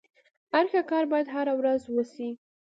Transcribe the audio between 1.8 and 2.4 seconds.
وسي.